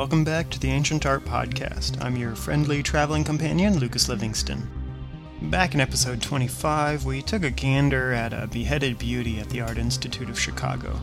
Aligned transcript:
welcome 0.00 0.24
back 0.24 0.48
to 0.48 0.58
the 0.58 0.70
Ancient 0.70 1.04
Art 1.04 1.26
Podcast. 1.26 2.02
I'm 2.02 2.16
your 2.16 2.34
friendly 2.34 2.82
traveling 2.82 3.22
companion, 3.22 3.78
Lucas 3.78 4.08
Livingston. 4.08 4.66
Back 5.42 5.74
in 5.74 5.80
episode 5.82 6.22
25, 6.22 7.04
we 7.04 7.20
took 7.20 7.44
a 7.44 7.50
gander 7.50 8.14
at 8.14 8.32
a 8.32 8.46
beheaded 8.46 8.96
beauty 8.98 9.38
at 9.40 9.50
the 9.50 9.60
Art 9.60 9.76
Institute 9.76 10.30
of 10.30 10.40
Chicago. 10.40 10.98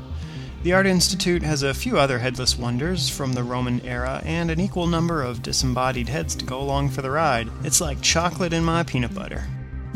The 0.64 0.74
Art 0.74 0.88
Institute 0.88 1.44
has 1.44 1.62
a 1.62 1.76
few 1.76 2.00
other 2.00 2.18
headless 2.18 2.58
wonders 2.58 3.08
from 3.08 3.34
the 3.34 3.44
Roman 3.44 3.82
era 3.82 4.20
and 4.26 4.50
an 4.50 4.60
equal 4.60 4.88
number 4.88 5.22
of 5.22 5.44
disembodied 5.44 6.10
heads 6.10 6.34
to 6.34 6.44
go 6.46 6.60
along 6.60 6.90
for 6.90 7.04
the 7.04 7.12
ride. 7.12 7.50
It's 7.64 7.80
like 7.80 8.02
chocolate 8.02 8.52
in 8.52 8.64
my 8.64 8.82
peanut 8.82 9.14
butter. 9.14 9.44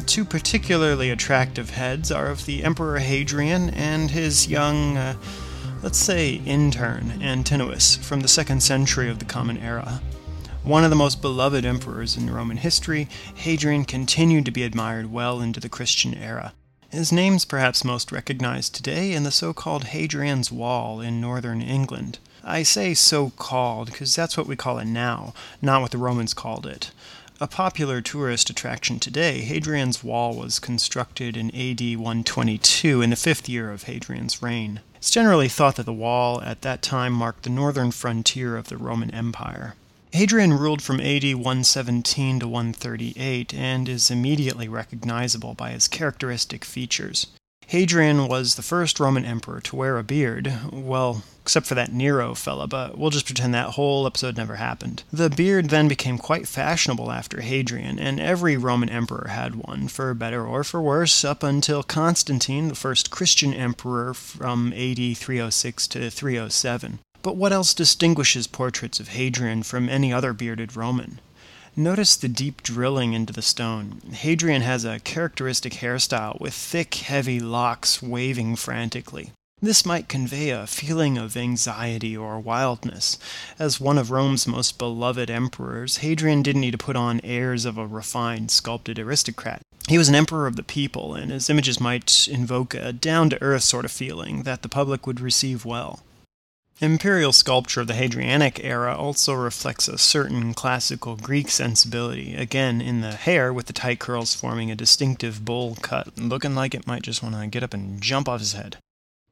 Two 0.06 0.24
particularly 0.24 1.10
attractive 1.10 1.72
heads 1.72 2.12
are 2.12 2.28
of 2.28 2.46
the 2.46 2.64
Emperor 2.64 3.00
Hadrian 3.00 3.72
and 3.72 4.12
his 4.12 4.48
young. 4.48 4.96
Uh, 4.98 5.16
let's 5.82 5.98
say, 5.98 6.36
intern, 6.46 7.20
Antinous, 7.22 7.96
from 7.96 8.20
the 8.20 8.28
second 8.28 8.62
century 8.62 9.10
of 9.10 9.18
the 9.18 9.26
Common 9.26 9.58
Era. 9.58 10.00
One 10.64 10.84
of 10.84 10.92
the 10.92 10.96
most 10.96 11.24
beloved 11.24 11.66
emperors 11.66 12.16
in 12.16 12.30
Roman 12.30 12.58
history, 12.58 13.08
Hadrian 13.34 13.86
continued 13.86 14.46
to 14.46 14.52
be 14.52 14.62
admired 14.62 15.12
well 15.12 15.42
into 15.42 15.60
the 15.60 15.70
Christian 15.70 16.14
era. 16.14 16.54
His 16.92 17.12
name's 17.12 17.46
perhaps 17.46 17.84
most 17.84 18.12
recognized 18.12 18.76
today 18.76 19.14
in 19.14 19.24
the 19.24 19.32
so 19.32 19.54
called 19.54 19.86
Hadrian's 19.86 20.52
Wall 20.52 21.02
in 21.02 21.20
northern 21.20 21.62
England. 21.62 22.20
I 22.44 22.62
say 22.62 22.94
so 22.94 23.32
called 23.32 23.92
because 23.92 24.16
that's 24.16 24.38
what 24.38 24.46
we 24.46 24.56
call 24.56 24.78
it 24.78 24.86
now, 24.86 25.34
not 25.64 25.82
what 25.82 25.92
the 25.92 25.98
Romans 25.98 26.36
called 26.36 26.68
it. 26.68 26.92
A 27.42 27.48
popular 27.48 28.02
tourist 28.02 28.52
attraction 28.52 29.00
today, 29.00 29.42
Hadrian's 29.42 30.04
Wall 30.04 30.36
was 30.36 30.60
constructed 30.60 31.36
in 31.36 31.48
AD 31.56 31.82
122 31.98 33.02
in 33.02 33.10
the 33.10 33.16
fifth 33.16 33.50
year 33.50 33.72
of 33.72 33.86
Hadrian's 33.86 34.44
reign. 34.44 34.82
It's 34.98 35.10
generally 35.10 35.50
thought 35.50 35.78
that 35.78 35.88
the 35.88 35.92
wall 35.92 36.40
at 36.44 36.62
that 36.62 36.84
time 36.84 37.14
marked 37.14 37.42
the 37.42 37.50
northern 37.50 37.90
frontier 37.90 38.58
of 38.58 38.68
the 38.68 38.78
Roman 38.78 39.10
Empire. 39.10 39.74
Hadrian 40.12 40.54
ruled 40.54 40.84
from 40.84 41.02
AD 41.02 41.24
117 41.24 42.42
to 42.42 42.48
138 42.48 43.56
and 43.56 43.90
is 43.90 44.12
immediately 44.12 44.68
recognizable 44.68 45.56
by 45.56 45.72
his 45.72 45.88
characteristic 45.88 46.64
features. 46.64 47.26
Hadrian 47.72 48.28
was 48.28 48.56
the 48.56 48.62
first 48.62 49.00
Roman 49.00 49.24
emperor 49.24 49.62
to 49.62 49.78
wear 49.78 49.98
a 49.98 50.04
beard, 50.04 50.54
well, 50.74 51.24
except 51.42 51.66
for 51.66 51.76
that 51.76 51.94
Nero 51.94 52.36
fella, 52.36 52.68
but 52.68 52.98
we'll 52.98 53.12
just 53.12 53.26
pretend 53.26 53.54
that 53.54 53.76
whole 53.76 54.06
episode 54.06 54.36
never 54.36 54.58
happened. 54.58 55.04
The 55.10 55.30
beard 55.30 55.70
then 55.70 55.88
became 55.88 56.18
quite 56.18 56.50
fashionable 56.50 57.10
after 57.14 57.40
Hadrian, 57.40 57.98
and 57.98 58.20
every 58.20 58.58
Roman 58.58 58.90
emperor 58.90 59.30
had 59.30 59.56
one, 59.56 59.88
for 59.88 60.14
better 60.14 60.46
or 60.46 60.66
for 60.66 60.82
worse, 60.82 61.24
up 61.24 61.44
until 61.44 61.82
Constantine, 61.82 62.68
the 62.68 62.76
first 62.76 63.10
Christian 63.10 63.54
emperor 63.54 64.14
from 64.14 64.74
AD 64.74 65.16
306 65.16 65.88
to 65.88 66.10
307. 66.10 67.00
But 67.22 67.38
what 67.38 67.54
else 67.54 67.74
distinguishes 67.74 68.48
portraits 68.48 69.00
of 69.00 69.08
Hadrian 69.08 69.64
from 69.64 69.88
any 69.88 70.12
other 70.12 70.34
bearded 70.34 70.76
Roman? 70.76 71.22
Notice 71.76 72.18
the 72.18 72.28
deep 72.28 72.64
drilling 72.64 73.14
into 73.14 73.32
the 73.32 73.42
stone. 73.42 74.02
Hadrian 74.12 74.62
has 74.62 74.84
a 74.84 75.00
characteristic 75.00 75.76
hairstyle 75.76 76.40
with 76.40 76.54
thick, 76.54 76.94
heavy 76.96 77.40
locks 77.40 78.02
waving 78.02 78.58
frantically. 78.58 79.32
This 79.62 79.86
might 79.86 80.10
convey 80.10 80.50
a 80.50 80.68
feeling 80.68 81.18
of 81.18 81.38
anxiety 81.38 82.18
or 82.18 82.42
wildness. 82.42 83.18
As 83.58 83.80
one 83.80 83.98
of 83.98 84.12
Rome's 84.12 84.46
most 84.46 84.78
beloved 84.78 85.30
emperors, 85.30 85.98
Hadrian 85.98 86.42
didn't 86.42 86.62
need 86.62 86.72
to 86.72 86.78
put 86.78 86.98
on 86.98 87.22
airs 87.24 87.64
of 87.64 87.78
a 87.78 87.88
refined, 87.88 88.52
sculpted 88.52 89.00
aristocrat. 89.00 89.62
He 89.88 89.98
was 89.98 90.10
an 90.10 90.16
emperor 90.16 90.48
of 90.48 90.58
the 90.58 90.64
people, 90.64 91.16
and 91.16 91.32
his 91.32 91.50
images 91.50 91.80
might 91.80 92.28
invoke 92.28 92.74
a 92.74 92.92
down 92.92 93.30
to 93.30 93.42
earth 93.42 93.64
sort 93.64 93.86
of 93.86 93.92
feeling 93.92 94.44
that 94.44 94.62
the 94.62 94.70
public 94.70 95.08
would 95.08 95.22
receive 95.22 95.64
well. 95.64 96.02
Imperial 96.82 97.32
sculpture 97.32 97.82
of 97.82 97.88
the 97.88 97.94
Hadrianic 97.94 98.60
era 98.64 98.98
also 98.98 99.36
reflects 99.36 99.88
a 99.88 100.00
certain 100.00 100.56
classical 100.56 101.16
Greek 101.16 101.52
sensibility, 101.52 102.36
again 102.36 102.82
in 102.82 103.02
the 103.02 103.12
hair 103.12 103.54
with 103.54 103.68
the 103.68 103.74
tight 103.74 104.00
curls 104.00 104.34
forming 104.34 104.72
a 104.72 104.76
distinctive 104.76 105.46
bowl 105.46 105.78
cut, 105.84 106.18
looking 106.18 106.56
like 106.56 106.74
it 106.74 106.88
might 106.88 107.04
just 107.04 107.22
want 107.22 107.36
to 107.36 107.46
get 107.46 107.62
up 107.62 107.76
and 107.76 108.02
jump 108.02 108.28
off 108.28 108.40
his 108.40 108.54
head. 108.54 108.78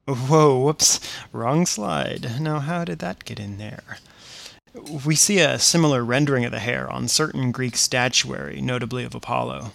Whoa, 0.05 0.59
whoops, 0.59 0.99
wrong 1.33 1.65
slide. 1.65 2.39
Now, 2.39 2.59
how 2.59 2.85
did 2.85 2.99
that 2.99 3.25
get 3.25 3.39
in 3.39 3.57
there? 3.57 3.97
We 5.03 5.15
see 5.15 5.39
a 5.39 5.57
similar 5.57 6.05
rendering 6.05 6.45
of 6.45 6.51
the 6.51 6.59
hair 6.59 6.87
on 6.87 7.07
certain 7.07 7.51
Greek 7.51 7.77
statuary, 7.77 8.61
notably 8.61 9.03
of 9.03 9.15
Apollo. 9.15 9.71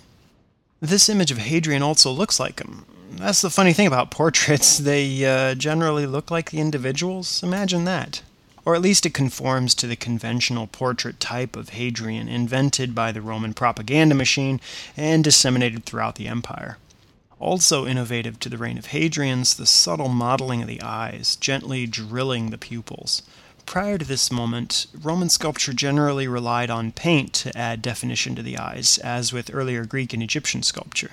This 0.84 1.08
image 1.08 1.30
of 1.30 1.38
Hadrian 1.38 1.82
also 1.82 2.10
looks 2.10 2.38
like 2.38 2.60
him, 2.60 2.84
that's 3.16 3.40
the 3.40 3.48
funny 3.48 3.72
thing 3.72 3.86
about 3.86 4.10
portraits. 4.10 4.76
They 4.76 5.24
uh, 5.24 5.54
generally 5.54 6.04
look 6.04 6.30
like 6.30 6.50
the 6.50 6.60
individuals. 6.60 7.42
Imagine 7.42 7.84
that. 7.84 8.20
Or 8.66 8.74
at 8.74 8.82
least 8.82 9.06
it 9.06 9.14
conforms 9.14 9.74
to 9.76 9.86
the 9.86 9.96
conventional 9.96 10.66
portrait 10.66 11.20
type 11.20 11.56
of 11.56 11.70
Hadrian 11.70 12.28
invented 12.28 12.94
by 12.94 13.12
the 13.12 13.22
Roman 13.22 13.54
propaganda 13.54 14.14
machine 14.14 14.60
and 14.94 15.24
disseminated 15.24 15.86
throughout 15.86 16.16
the 16.16 16.28
empire. 16.28 16.76
Also 17.40 17.86
innovative 17.86 18.38
to 18.40 18.50
the 18.50 18.58
reign 18.58 18.76
of 18.76 18.86
Hadrian's 18.86 19.54
the 19.54 19.66
subtle 19.66 20.10
modeling 20.10 20.60
of 20.60 20.68
the 20.68 20.82
eyes, 20.82 21.36
gently 21.36 21.86
drilling 21.86 22.50
the 22.50 22.58
pupils. 22.58 23.22
Prior 23.66 23.98
to 23.98 24.04
this 24.04 24.30
moment, 24.30 24.86
Roman 25.00 25.28
sculpture 25.28 25.72
generally 25.72 26.28
relied 26.28 26.70
on 26.70 26.92
paint 26.92 27.32
to 27.34 27.56
add 27.56 27.82
definition 27.82 28.34
to 28.36 28.42
the 28.42 28.58
eyes, 28.58 28.98
as 28.98 29.32
with 29.32 29.52
earlier 29.52 29.84
Greek 29.84 30.12
and 30.12 30.22
Egyptian 30.22 30.62
sculpture. 30.62 31.10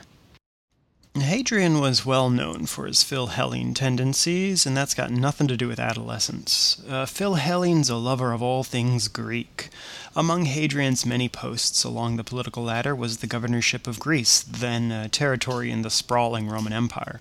Hadrian 1.16 1.82
was 1.82 2.06
well 2.06 2.30
known 2.30 2.66
for 2.66 2.86
his 2.86 3.04
Philhellene 3.04 3.76
tendencies, 3.76 4.66
and 4.66 4.78
that's 4.78 4.94
got 4.94 5.12
nothing 5.12 5.48
to 5.50 5.58
do 5.58 5.68
with 5.68 5.80
adolescence. 5.80 6.82
Uh, 6.88 7.06
Philhellene's 7.06 7.90
a 7.90 7.98
lover 7.98 8.32
of 8.32 8.42
all 8.42 8.64
things 8.64 9.10
Greek. 9.10 9.70
Among 10.16 10.46
Hadrian's 10.46 11.06
many 11.06 11.28
posts 11.28 11.84
along 11.84 12.16
the 12.16 12.24
political 12.24 12.64
ladder 12.64 12.96
was 12.96 13.18
the 13.18 13.28
governorship 13.28 13.88
of 13.88 14.00
Greece, 14.00 14.42
then 14.42 14.92
a 14.92 15.10
territory 15.10 15.70
in 15.70 15.82
the 15.82 15.90
sprawling 15.90 16.48
Roman 16.48 16.72
Empire. 16.72 17.20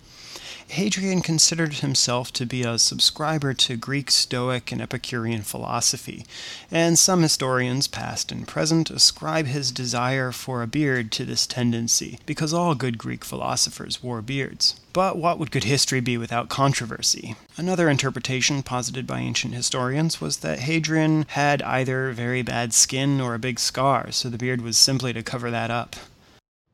Hadrian 0.71 1.21
considered 1.21 1.75
himself 1.75 2.33
to 2.33 2.47
be 2.47 2.63
a 2.63 2.79
subscriber 2.79 3.53
to 3.55 3.77
Greek 3.77 4.09
Stoic 4.09 4.71
and 4.71 4.81
Epicurean 4.81 5.43
philosophy, 5.43 6.25
and 6.71 6.97
some 6.97 7.23
historians, 7.23 7.89
past 7.89 8.31
and 8.31 8.47
present, 8.47 8.89
ascribe 8.89 9.49
his 9.49 9.73
desire 9.73 10.31
for 10.31 10.63
a 10.63 10.69
beard 10.69 11.11
to 11.11 11.25
this 11.25 11.45
tendency, 11.45 12.21
because 12.25 12.55
all 12.55 12.77
good 12.77 12.99
Greek 12.99 13.25
philosophers 13.25 14.01
wore 14.01 14.23
beards. 14.23 14.79
But 14.93 15.19
what 15.19 15.41
would 15.41 15.51
good 15.51 15.65
history 15.65 15.99
be 15.99 16.17
without 16.17 16.49
controversy? 16.49 17.35
Another 17.57 17.91
interpretation 17.91 18.63
posited 18.63 19.09
by 19.09 19.19
ancient 19.19 19.55
historians 19.55 20.21
was 20.21 20.37
that 20.37 20.61
Hadrian 20.61 21.27
had 21.31 21.63
either 21.63 22.13
very 22.13 22.43
bad 22.43 22.73
skin 22.73 23.21
or 23.21 23.35
a 23.35 23.41
big 23.41 23.59
scar, 23.59 24.13
so 24.13 24.29
the 24.29 24.39
beard 24.39 24.61
was 24.61 24.79
simply 24.79 25.13
to 25.15 25.23
cover 25.25 25.51
that 25.51 25.73
up. 25.73 25.97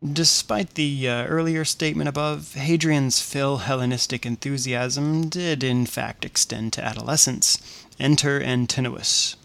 Despite 0.05 0.75
the 0.75 1.09
uh, 1.09 1.25
earlier 1.25 1.65
statement 1.65 2.07
above, 2.07 2.53
Hadrian's 2.53 3.21
phil 3.23 3.59
Hellenistic 3.59 4.27
enthusiasm 4.27 5.31
did 5.31 5.65
in 5.65 5.87
fact 5.87 6.23
extend 6.23 6.75
to 6.75 6.85
adolescence. 6.85 7.57
Enter 7.99 8.39
Antinous. 8.39 9.37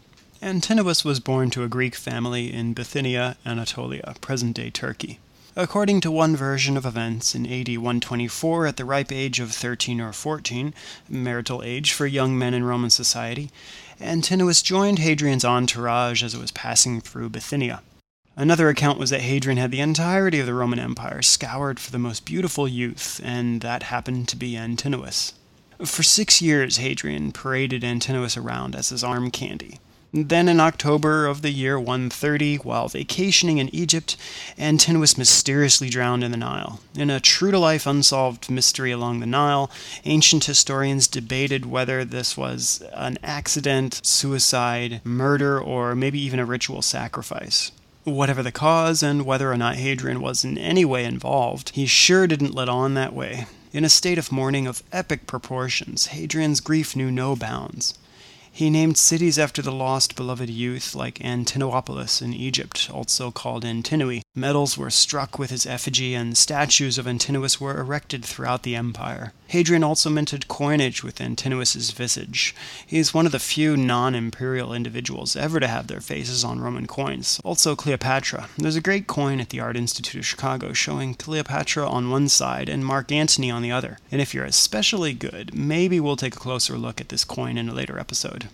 Antinous 0.42 1.06
was 1.06 1.22
born 1.22 1.52
to 1.52 1.64
a 1.64 1.70
Greek 1.70 1.96
family 1.96 2.52
in 2.52 2.74
Bithynia, 2.74 3.38
Anatolia, 3.46 4.14
present 4.20 4.58
day 4.58 4.70
Turkey. 4.70 5.20
According 5.56 6.02
to 6.02 6.12
one 6.12 6.36
version 6.36 6.76
of 6.76 6.86
events, 6.86 7.34
in 7.34 7.46
AD 7.46 7.70
124, 7.70 8.68
at 8.68 8.76
the 8.76 8.84
ripe 8.84 9.12
age 9.14 9.40
of 9.40 9.54
13 9.54 10.02
or 10.02 10.12
14, 10.12 10.74
marital 11.08 11.64
age 11.64 11.94
for 11.94 12.06
young 12.06 12.38
men 12.38 12.54
in 12.54 12.66
Roman 12.66 12.90
society, 12.90 13.52
Antinous 14.02 14.62
joined 14.62 15.00
Hadrian's 15.00 15.46
entourage 15.46 16.22
as 16.24 16.34
it 16.34 16.42
was 16.42 16.52
passing 16.52 17.00
through 17.00 17.30
Bithynia. 17.30 17.82
Another 18.38 18.70
account 18.70 18.98
was 18.98 19.10
that 19.10 19.22
Hadrian 19.22 19.58
had 19.58 19.72
the 19.72 19.82
entirety 19.82 20.40
of 20.40 20.46
the 20.46 20.54
Roman 20.54 20.80
Empire 20.80 21.22
scoured 21.22 21.80
for 21.80 21.92
the 21.92 22.00
most 22.00 22.24
beautiful 22.24 22.66
youth, 22.66 23.20
and 23.24 23.60
that 23.60 23.84
happened 23.84 24.30
to 24.30 24.38
be 24.38 24.56
Antinous. 24.56 25.34
For 25.84 26.02
six 26.02 26.42
years, 26.42 26.78
Hadrian 26.78 27.34
paraded 27.34 27.84
Antinous 27.84 28.38
around 28.38 28.74
as 28.74 28.90
his 28.90 29.04
arm 29.04 29.32
candy. 29.32 29.80
Then, 30.14 30.48
in 30.48 30.60
October 30.60 31.26
of 31.26 31.42
the 31.42 31.52
year 31.52 31.78
130, 31.78 32.58
while 32.58 32.88
vacationing 32.88 33.58
in 33.58 33.74
Egypt, 33.74 34.16
Antinous 34.58 35.18
mysteriously 35.18 35.90
drowned 35.90 36.24
in 36.24 36.32
the 36.32 36.38
Nile. 36.38 36.80
In 36.96 37.10
a 37.10 37.20
true 37.20 37.52
to 37.52 37.60
life 37.60 37.86
unsolved 37.86 38.50
mystery 38.50 38.92
along 38.92 39.20
the 39.20 39.26
Nile, 39.26 39.70
ancient 40.06 40.46
historians 40.46 41.08
debated 41.08 41.66
whether 41.66 42.06
this 42.06 42.38
was 42.38 42.82
an 42.94 43.18
accident, 43.24 44.00
suicide, 44.06 45.02
murder, 45.04 45.60
or 45.60 45.96
maybe 45.96 46.20
even 46.20 46.40
a 46.40 46.46
ritual 46.46 46.82
sacrifice. 46.82 47.72
Whatever 48.04 48.42
the 48.42 48.52
cause, 48.52 49.04
and 49.04 49.28
whether 49.28 49.52
or 49.52 49.58
not 49.58 49.76
Hadrian 49.76 50.22
was 50.22 50.44
in 50.44 50.58
any 50.58 50.84
way 50.84 51.06
involved, 51.06 51.70
he 51.76 51.86
sure 51.86 52.26
didn't 52.26 52.56
let 52.56 52.68
on 52.68 52.96
that 52.96 53.14
way. 53.14 53.46
In 53.74 53.86
a 53.86 53.90
state 53.90 54.18
of 54.18 54.32
mourning 54.32 54.66
of 54.66 54.82
epic 54.92 55.28
proportions, 55.28 56.08
Hadrian's 56.08 56.62
grief 56.62 56.96
knew 56.96 57.12
no 57.12 57.36
bounds. 57.36 57.94
He 58.52 58.72
named 58.72 58.98
cities 58.98 59.38
after 59.38 59.62
the 59.62 59.72
lost 59.72 60.16
beloved 60.16 60.50
youth, 60.50 60.96
like 60.96 61.24
Antinopolis 61.24 62.24
in 62.24 62.34
Egypt, 62.34 62.90
also 62.92 63.30
called 63.30 63.64
Antinoi, 63.64 64.24
Medals 64.34 64.78
were 64.78 64.90
struck 64.90 65.38
with 65.38 65.50
his 65.50 65.66
effigy, 65.66 66.16
and 66.16 66.38
statues 66.38 66.98
of 66.98 67.06
Antinous 67.06 67.60
were 67.60 67.78
erected 67.78 68.24
throughout 68.24 68.64
the 68.64 68.78
empire. 68.78 69.34
Hadrian 69.48 69.84
also 69.84 70.10
minted 70.10 70.48
coinage 70.48 71.04
with 71.04 71.20
Antinous' 71.20 71.92
visage. 71.92 72.56
He 72.88 72.98
is 72.98 73.14
one 73.14 73.26
of 73.26 73.34
the 73.34 73.40
few 73.40 73.76
non 73.76 74.16
imperial 74.16 74.74
individuals 74.74 75.36
ever 75.36 75.60
to 75.60 75.68
have 75.68 75.88
their 75.88 76.00
faces 76.00 76.46
on 76.46 76.62
Roman 76.62 76.88
coins. 76.88 77.42
Also, 77.44 77.76
Cleopatra. 77.76 78.48
There's 78.58 78.78
a 78.78 78.82
great 78.82 79.06
coin 79.06 79.42
at 79.42 79.50
the 79.50 79.60
Art 79.60 79.76
Institute 79.76 80.22
of 80.22 80.26
Chicago 80.26 80.72
showing 80.72 81.14
Cleopatra 81.14 81.86
on 81.86 82.10
one 82.10 82.30
side 82.30 82.70
and 82.70 82.86
Mark 82.86 83.12
Antony 83.12 83.52
on 83.52 83.62
the 83.62 83.74
other. 83.74 83.98
And 84.14 84.22
if 84.22 84.34
you're 84.34 84.46
especially 84.46 85.12
good, 85.12 85.54
maybe 85.54 86.00
we'll 86.00 86.16
take 86.16 86.38
a 86.38 86.40
closer 86.40 86.78
look 86.78 87.02
at 87.02 87.10
this 87.10 87.26
coin 87.26 87.58
in 87.58 87.68
a 87.68 87.74
later 87.74 88.00
episode. 88.00 88.48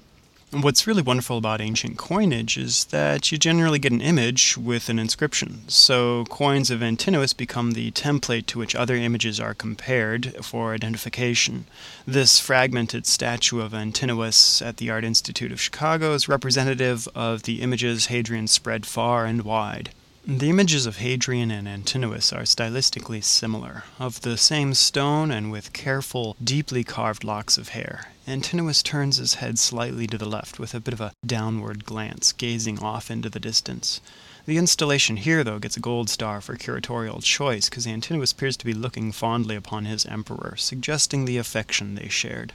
What's 0.51 0.87
really 0.87 1.01
wonderful 1.01 1.37
about 1.37 1.59
ancient 1.59 1.97
coinage 1.97 2.57
is 2.57 2.85
that 2.85 3.33
you 3.33 3.37
generally 3.37 3.79
get 3.79 3.91
an 3.91 3.99
image 3.99 4.55
with 4.55 4.87
an 4.87 4.97
inscription. 4.97 5.67
So 5.67 6.23
coins 6.29 6.71
of 6.71 6.81
Antinous 6.81 7.33
become 7.33 7.71
the 7.71 7.91
template 7.91 8.45
to 8.45 8.59
which 8.59 8.73
other 8.73 8.95
images 8.95 9.41
are 9.41 9.53
compared 9.53 10.45
for 10.45 10.73
identification. 10.73 11.65
This 12.05 12.39
fragmented 12.39 13.05
statue 13.05 13.59
of 13.59 13.73
Antinous 13.73 14.61
at 14.61 14.77
the 14.77 14.89
Art 14.89 15.03
Institute 15.03 15.51
of 15.51 15.59
Chicago 15.59 16.13
is 16.13 16.29
representative 16.29 17.09
of 17.13 17.43
the 17.43 17.61
images 17.61 18.05
Hadrian 18.05 18.47
spread 18.47 18.85
far 18.85 19.25
and 19.25 19.41
wide. 19.41 19.89
The 20.29 20.49
images 20.49 20.85
of 20.85 20.97
Hadrian 20.97 21.51
and 21.51 21.69
Antinous 21.69 22.33
are 22.33 22.41
stylistically 22.41 23.23
similar, 23.23 23.85
of 23.97 24.23
the 24.23 24.37
same 24.37 24.73
stone 24.73 25.31
and 25.31 25.53
with 25.53 25.71
careful, 25.71 26.35
deeply 26.43 26.83
carved 26.83 27.23
locks 27.23 27.57
of 27.57 27.69
hair. 27.69 28.09
Antinous 28.27 28.83
turns 28.83 29.15
his 29.15 29.35
head 29.35 29.57
slightly 29.57 30.05
to 30.07 30.17
the 30.17 30.27
left 30.27 30.59
with 30.59 30.73
a 30.73 30.81
bit 30.81 30.93
of 30.93 30.99
a 30.99 31.13
downward 31.25 31.85
glance, 31.85 32.33
gazing 32.33 32.79
off 32.79 33.09
into 33.09 33.29
the 33.29 33.39
distance. 33.39 34.01
The 34.45 34.57
installation 34.57 35.15
here, 35.15 35.45
though, 35.45 35.59
gets 35.59 35.77
a 35.77 35.79
gold 35.79 36.09
star 36.09 36.41
for 36.41 36.57
curatorial 36.57 37.23
choice 37.23 37.69
because 37.69 37.87
Antinous 37.87 38.33
appears 38.33 38.57
to 38.57 38.65
be 38.65 38.73
looking 38.73 39.13
fondly 39.13 39.55
upon 39.55 39.85
his 39.85 40.05
emperor, 40.07 40.55
suggesting 40.57 41.23
the 41.23 41.37
affection 41.37 41.95
they 41.95 42.09
shared. 42.09 42.51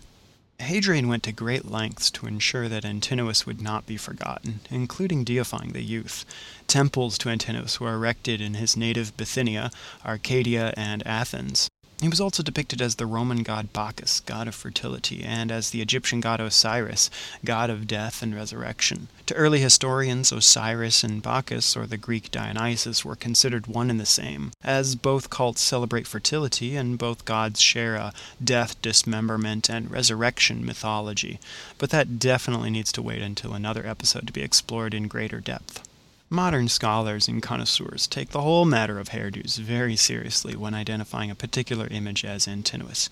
Hadrian 0.62 1.08
went 1.08 1.24
to 1.24 1.32
great 1.32 1.70
lengths 1.70 2.10
to 2.12 2.26
ensure 2.26 2.68
that 2.68 2.84
Antinous 2.84 3.44
would 3.44 3.60
not 3.60 3.84
be 3.84 3.96
forgotten, 3.96 4.60
including 4.70 5.24
deifying 5.24 5.72
the 5.72 5.82
youth. 5.82 6.24
Temples 6.66 7.18
to 7.18 7.28
Antinous 7.28 7.80
were 7.80 7.94
erected 7.94 8.40
in 8.40 8.54
his 8.54 8.76
native 8.76 9.16
Bithynia, 9.16 9.70
Arcadia, 10.04 10.72
and 10.76 11.06
Athens. 11.06 11.68
He 12.02 12.08
was 12.08 12.20
also 12.20 12.42
depicted 12.42 12.82
as 12.82 12.96
the 12.96 13.06
Roman 13.06 13.44
god 13.44 13.72
Bacchus, 13.72 14.18
god 14.26 14.48
of 14.48 14.56
fertility, 14.56 15.22
and 15.22 15.52
as 15.52 15.70
the 15.70 15.80
Egyptian 15.80 16.20
god 16.20 16.40
Osiris, 16.40 17.10
god 17.44 17.70
of 17.70 17.86
death 17.86 18.24
and 18.24 18.34
resurrection. 18.34 19.06
To 19.26 19.34
early 19.34 19.60
historians, 19.60 20.32
Osiris 20.32 21.04
and 21.04 21.22
Bacchus, 21.22 21.76
or 21.76 21.86
the 21.86 21.96
Greek 21.96 22.32
Dionysus, 22.32 23.04
were 23.04 23.14
considered 23.14 23.68
one 23.68 23.88
and 23.88 24.00
the 24.00 24.04
same, 24.04 24.50
as 24.64 24.96
both 24.96 25.30
cults 25.30 25.60
celebrate 25.60 26.08
fertility 26.08 26.74
and 26.74 26.98
both 26.98 27.24
gods 27.24 27.60
share 27.60 27.94
a 27.94 28.12
death, 28.42 28.82
dismemberment, 28.82 29.70
and 29.70 29.88
resurrection 29.88 30.66
mythology. 30.66 31.38
But 31.78 31.90
that 31.90 32.18
definitely 32.18 32.70
needs 32.70 32.90
to 32.92 33.02
wait 33.02 33.22
until 33.22 33.54
another 33.54 33.86
episode 33.86 34.26
to 34.26 34.32
be 34.32 34.42
explored 34.42 34.92
in 34.92 35.06
greater 35.06 35.38
depth. 35.38 35.88
Modern 36.32 36.70
scholars 36.70 37.28
and 37.28 37.42
connoisseurs 37.42 38.06
take 38.06 38.30
the 38.30 38.40
whole 38.40 38.64
matter 38.64 38.98
of 38.98 39.10
hairdos 39.10 39.58
very 39.58 39.96
seriously 39.96 40.56
when 40.56 40.72
identifying 40.72 41.30
a 41.30 41.34
particular 41.34 41.86
image 41.90 42.24
as 42.24 42.48
Antinous. 42.48 43.10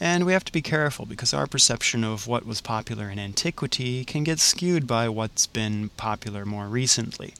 And 0.00 0.24
we 0.24 0.32
have 0.32 0.46
to 0.46 0.52
be 0.52 0.62
careful 0.62 1.04
because 1.04 1.34
our 1.34 1.46
perception 1.46 2.04
of 2.04 2.26
what 2.26 2.46
was 2.46 2.62
popular 2.62 3.10
in 3.10 3.18
antiquity 3.18 4.02
can 4.06 4.24
get 4.24 4.40
skewed 4.40 4.86
by 4.86 5.10
what's 5.10 5.46
been 5.46 5.90
popular 5.98 6.46
more 6.46 6.66
recently. 6.66 7.34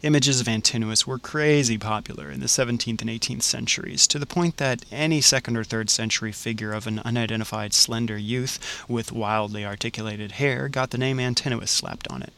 Images 0.00 0.40
of 0.40 0.48
Antinous 0.48 1.06
were 1.06 1.18
crazy 1.18 1.76
popular 1.76 2.30
in 2.30 2.40
the 2.40 2.46
17th 2.46 3.02
and 3.02 3.10
18th 3.10 3.42
centuries, 3.42 4.06
to 4.06 4.18
the 4.18 4.24
point 4.24 4.56
that 4.56 4.86
any 4.90 5.20
second 5.20 5.58
or 5.58 5.64
third 5.64 5.90
century 5.90 6.32
figure 6.32 6.72
of 6.72 6.86
an 6.86 7.00
unidentified 7.00 7.74
slender 7.74 8.16
youth 8.16 8.58
with 8.88 9.12
wildly 9.12 9.66
articulated 9.66 10.32
hair 10.32 10.70
got 10.70 10.92
the 10.92 10.98
name 10.98 11.20
Antinous 11.20 11.70
slapped 11.70 12.08
on 12.08 12.22
it. 12.22 12.32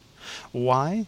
Why? 0.51 1.05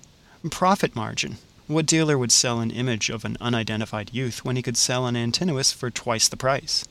Profit 0.51 0.95
margin. 0.95 1.37
What 1.65 1.87
dealer 1.87 2.17
would 2.17 2.31
sell 2.31 2.59
an 2.59 2.69
image 2.69 3.09
of 3.09 3.25
an 3.25 3.37
unidentified 3.41 4.13
youth 4.13 4.45
when 4.45 4.55
he 4.55 4.61
could 4.61 4.77
sell 4.77 5.07
an 5.07 5.15
Antinous 5.15 5.73
for 5.73 5.89
twice 5.89 6.27
the 6.27 6.37
price? 6.37 6.85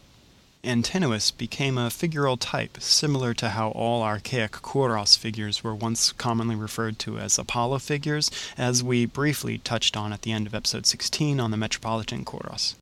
Antinous 0.64 1.31
became 1.31 1.78
a 1.78 1.88
figural 1.88 2.37
type, 2.38 2.81
similar 2.81 3.34
to 3.34 3.50
how 3.50 3.70
all 3.70 4.02
archaic 4.02 4.50
Kouros 4.50 5.16
figures 5.16 5.62
were 5.62 5.75
once 5.75 6.10
commonly 6.12 6.56
referred 6.56 6.98
to 6.98 7.19
as 7.19 7.38
Apollo 7.38 7.78
figures, 7.78 8.32
as 8.58 8.82
we 8.82 9.06
briefly 9.06 9.58
touched 9.58 9.96
on 9.96 10.12
at 10.12 10.22
the 10.22 10.32
end 10.32 10.49
of 10.49 10.54
episode 10.54 10.84
16 10.84 11.38
on 11.38 11.52
the 11.52 11.56
Metropolitan 11.56 12.25
Kouros. 12.25 12.75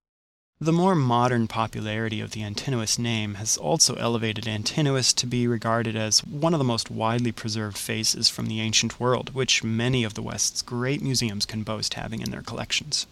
The 0.60 0.72
more 0.72 0.94
modern 0.94 1.48
popularity 1.48 2.20
of 2.20 2.30
the 2.30 2.44
Antinous 2.44 2.96
name 2.96 3.34
has 3.34 3.56
also 3.56 3.96
elevated 3.96 4.46
Antinous 4.46 5.12
to 5.14 5.26
be 5.26 5.48
regarded 5.48 5.96
as 5.96 6.24
one 6.24 6.54
of 6.54 6.58
the 6.58 6.64
most 6.64 6.92
widely 6.92 7.32
preserved 7.32 7.76
faces 7.76 8.28
from 8.28 8.46
the 8.46 8.60
ancient 8.60 9.00
world, 9.00 9.34
which 9.34 9.64
many 9.64 10.04
of 10.04 10.14
the 10.14 10.22
West's 10.22 10.62
great 10.62 11.02
museums 11.02 11.44
can 11.44 11.64
boast 11.64 11.94
having 11.94 12.20
in 12.20 12.30
their 12.30 12.40
collections. 12.40 13.08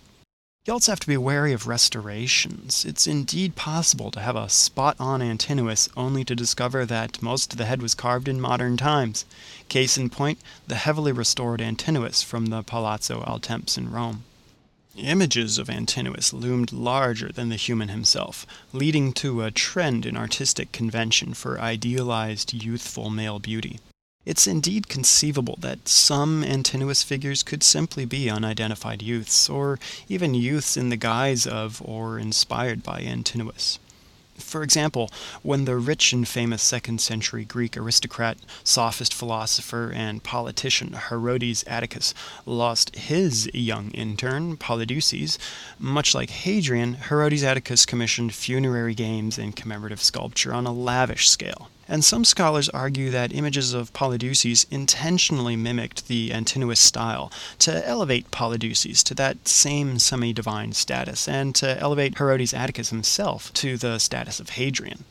You 0.64 0.74
also 0.74 0.92
have 0.92 1.00
to 1.00 1.06
be 1.08 1.16
wary 1.16 1.52
of 1.52 1.66
restorations. 1.66 2.84
It's 2.84 3.08
indeed 3.08 3.56
possible 3.56 4.12
to 4.12 4.20
have 4.20 4.36
a 4.36 4.48
spot 4.48 4.94
on 5.00 5.20
Antinous 5.20 5.88
only 5.96 6.24
to 6.26 6.36
discover 6.36 6.86
that 6.86 7.20
most 7.20 7.52
of 7.52 7.58
the 7.58 7.64
head 7.64 7.82
was 7.82 7.96
carved 7.96 8.28
in 8.28 8.40
modern 8.40 8.76
times. 8.76 9.24
Case 9.68 9.98
in 9.98 10.10
point, 10.10 10.38
the 10.68 10.76
heavily 10.76 11.10
restored 11.10 11.60
Antinous 11.60 12.22
from 12.22 12.46
the 12.46 12.62
Palazzo 12.62 13.20
Altemps 13.22 13.76
in 13.76 13.90
Rome. 13.90 14.22
Images 14.96 15.56
of 15.56 15.70
Antinous 15.70 16.34
loomed 16.34 16.70
larger 16.70 17.32
than 17.32 17.48
the 17.48 17.56
human 17.56 17.88
himself, 17.88 18.46
leading 18.74 19.14
to 19.14 19.42
a 19.42 19.50
trend 19.50 20.04
in 20.04 20.18
artistic 20.18 20.70
convention 20.70 21.32
for 21.32 21.58
idealized 21.58 22.52
youthful 22.52 23.08
male 23.08 23.38
beauty. 23.38 23.80
It's 24.26 24.46
indeed 24.46 24.88
conceivable 24.88 25.56
that 25.60 25.88
some 25.88 26.44
Antinous 26.44 27.02
figures 27.02 27.42
could 27.42 27.62
simply 27.62 28.04
be 28.04 28.28
unidentified 28.28 29.02
youths, 29.02 29.48
or 29.48 29.80
even 30.08 30.34
youths 30.34 30.76
in 30.76 30.90
the 30.90 30.96
guise 30.96 31.46
of 31.46 31.80
or 31.84 32.18
inspired 32.18 32.82
by 32.82 33.00
Antinous. 33.00 33.78
For 34.42 34.62
example, 34.62 35.10
when 35.42 35.64
the 35.64 35.76
rich 35.76 36.12
and 36.12 36.26
famous 36.28 36.62
second 36.62 37.00
century 37.00 37.44
Greek 37.44 37.76
aristocrat, 37.76 38.38
sophist 38.64 39.14
philosopher, 39.14 39.90
and 39.94 40.22
politician 40.22 40.92
Herodes 40.92 41.64
Atticus 41.66 42.12
lost 42.44 42.94
his 42.96 43.48
young 43.54 43.90
intern, 43.92 44.56
Polydeuces, 44.56 45.38
much 45.78 46.14
like 46.14 46.30
Hadrian, 46.30 46.94
Herodes 46.94 47.42
Atticus 47.42 47.86
commissioned 47.86 48.34
funerary 48.34 48.94
games 48.94 49.38
and 49.38 49.56
commemorative 49.56 50.02
sculpture 50.02 50.52
on 50.52 50.66
a 50.66 50.72
lavish 50.72 51.28
scale. 51.28 51.70
And 51.92 52.02
some 52.02 52.24
scholars 52.24 52.70
argue 52.70 53.10
that 53.10 53.34
images 53.34 53.74
of 53.74 53.92
Polydeuces 53.92 54.64
intentionally 54.70 55.56
mimicked 55.56 56.08
the 56.08 56.32
Antinous 56.32 56.80
style 56.80 57.30
to 57.58 57.86
elevate 57.86 58.30
Polydeuces 58.30 59.04
to 59.04 59.14
that 59.16 59.46
same 59.46 59.98
semi 59.98 60.32
divine 60.32 60.72
status 60.72 61.28
and 61.28 61.54
to 61.56 61.78
elevate 61.78 62.16
Herodes 62.16 62.54
Atticus 62.54 62.88
himself 62.88 63.52
to 63.52 63.76
the 63.76 63.98
status 63.98 64.40
of 64.40 64.48
Hadrian. 64.48 65.04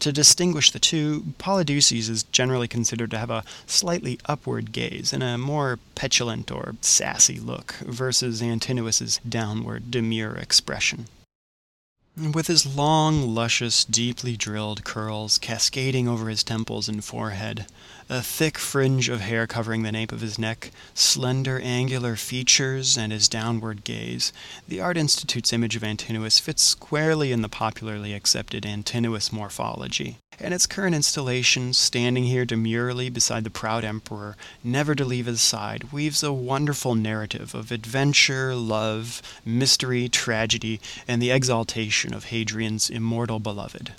To 0.00 0.12
distinguish 0.12 0.72
the 0.72 0.78
two, 0.78 1.32
Polydeuces 1.38 2.10
is 2.10 2.24
generally 2.24 2.68
considered 2.68 3.12
to 3.12 3.18
have 3.18 3.30
a 3.30 3.44
slightly 3.66 4.20
upward 4.26 4.72
gaze 4.72 5.14
and 5.14 5.22
a 5.22 5.38
more 5.38 5.78
petulant 5.94 6.50
or 6.50 6.76
sassy 6.82 7.40
look, 7.40 7.76
versus 7.80 8.42
Antinous's 8.42 9.20
downward, 9.26 9.90
demure 9.90 10.34
expression. 10.34 11.06
With 12.18 12.46
his 12.46 12.64
long, 12.64 13.34
luscious, 13.34 13.84
deeply 13.84 14.38
drilled 14.38 14.84
curls 14.84 15.36
cascading 15.36 16.08
over 16.08 16.30
his 16.30 16.42
temples 16.42 16.88
and 16.88 17.04
forehead, 17.04 17.66
a 18.08 18.22
thick 18.22 18.56
fringe 18.56 19.10
of 19.10 19.20
hair 19.20 19.46
covering 19.46 19.82
the 19.82 19.92
nape 19.92 20.12
of 20.12 20.22
his 20.22 20.38
neck, 20.38 20.70
slender, 20.94 21.60
angular 21.60 22.16
features, 22.16 22.96
and 22.96 23.12
his 23.12 23.28
downward 23.28 23.84
gaze, 23.84 24.32
the 24.66 24.80
Art 24.80 24.96
Institute's 24.96 25.52
image 25.52 25.76
of 25.76 25.84
Antinous 25.84 26.38
fits 26.38 26.62
squarely 26.62 27.32
in 27.32 27.42
the 27.42 27.50
popularly 27.50 28.14
accepted 28.14 28.64
Antinous 28.64 29.30
morphology 29.30 30.16
and 30.40 30.52
its 30.52 30.66
current 30.66 30.94
installation, 30.94 31.72
standing 31.72 32.24
here 32.24 32.44
demurely 32.44 33.08
beside 33.10 33.44
the 33.44 33.50
proud 33.50 33.84
emperor, 33.84 34.36
never 34.62 34.94
to 34.94 35.04
leave 35.04 35.26
his 35.26 35.40
side, 35.40 35.92
weaves 35.92 36.22
a 36.22 36.32
wonderful 36.32 36.94
narrative 36.94 37.54
of 37.54 37.72
adventure, 37.72 38.54
love, 38.54 39.22
mystery, 39.44 40.08
tragedy, 40.08 40.80
and 41.08 41.20
the 41.20 41.30
exaltation 41.30 42.12
of 42.12 42.26
Hadrian's 42.26 42.90
immortal 42.90 43.38
beloved. 43.38 43.92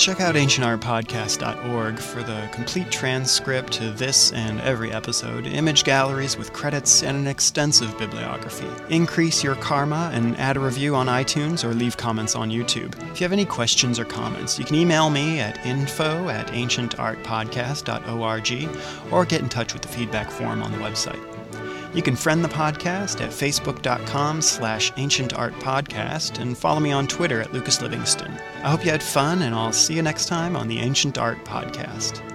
Check 0.00 0.20
out 0.20 0.34
ancientartpodcast.org 0.34 1.98
for 1.98 2.22
the 2.22 2.48
complete 2.52 2.90
transcript 2.90 3.70
to 3.70 3.90
this 3.90 4.32
and 4.32 4.58
every 4.62 4.90
episode, 4.90 5.46
image 5.46 5.84
galleries 5.84 6.38
with 6.38 6.54
credits, 6.54 7.02
and 7.02 7.18
an 7.18 7.26
extensive 7.26 7.98
bibliography. 7.98 8.66
Increase 8.88 9.44
your 9.44 9.56
karma 9.56 10.10
and 10.14 10.38
add 10.38 10.56
a 10.56 10.60
review 10.60 10.94
on 10.94 11.06
iTunes 11.06 11.62
or 11.64 11.74
leave 11.74 11.98
comments 11.98 12.34
on 12.34 12.48
YouTube. 12.48 12.94
If 13.12 13.20
you 13.20 13.24
have 13.24 13.32
any 13.32 13.44
questions 13.44 13.98
or 13.98 14.06
comments, 14.06 14.58
you 14.58 14.64
can 14.64 14.76
email 14.76 15.10
me 15.10 15.40
at 15.40 15.66
info 15.66 16.30
at 16.30 16.46
ancientartpodcast.org 16.46 19.12
or 19.12 19.26
get 19.26 19.42
in 19.42 19.50
touch 19.50 19.74
with 19.74 19.82
the 19.82 19.88
feedback 19.88 20.30
form 20.30 20.62
on 20.62 20.72
the 20.72 20.78
website. 20.78 21.29
You 21.92 22.02
can 22.02 22.14
friend 22.14 22.44
the 22.44 22.48
podcast 22.48 23.20
at 23.20 23.30
facebook.com 23.30 24.42
slash 24.42 24.92
ancientartpodcast 24.92 26.38
and 26.40 26.56
follow 26.56 26.78
me 26.78 26.92
on 26.92 27.08
Twitter 27.08 27.40
at 27.40 27.52
Lucas 27.52 27.82
Livingston. 27.82 28.32
I 28.62 28.70
hope 28.70 28.84
you 28.84 28.92
had 28.92 29.02
fun, 29.02 29.42
and 29.42 29.54
I'll 29.54 29.72
see 29.72 29.94
you 29.94 30.02
next 30.02 30.26
time 30.26 30.54
on 30.54 30.68
the 30.68 30.78
Ancient 30.78 31.18
Art 31.18 31.44
Podcast. 31.44 32.29